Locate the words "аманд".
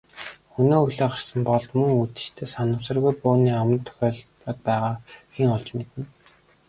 3.61-3.83